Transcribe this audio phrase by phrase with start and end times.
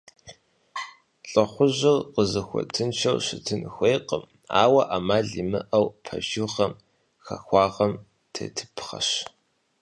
[1.31, 4.23] Лӏыхъужьыр къызыхуэтыншэу щытын хуейкъым,
[4.63, 6.73] ауэ ӏэмал имыӏэу пэжыгъэм,
[7.25, 7.93] хахуагъэм
[8.33, 9.09] тетыпхъэщ.